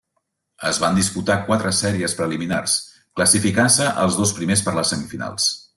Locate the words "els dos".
4.07-4.37